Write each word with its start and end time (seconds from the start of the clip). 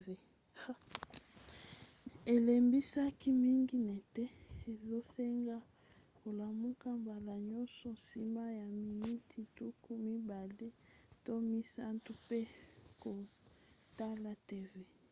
elembisaka 2.33 3.27
mingi 3.43 3.77
neti 3.87 4.23
ezosenga 4.71 5.57
olamuka 6.27 6.89
mbala 7.01 7.33
nyonso 7.49 7.85
nsima 7.97 8.43
ya 8.59 8.65
miniti 8.79 9.39
tuku 9.55 9.91
mibale 10.07 10.67
to 11.25 11.33
misato 11.49 12.11
mpe 12.23 12.39
kotala 13.01 14.31
tv 14.47 14.71